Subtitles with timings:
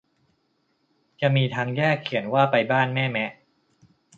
[1.21, 3.31] จะมีทางแยกเขียนว่าไปบ้านแม่แมะ